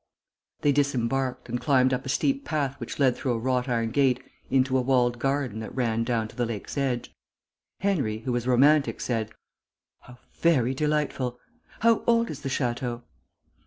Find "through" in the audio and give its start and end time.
3.15-3.33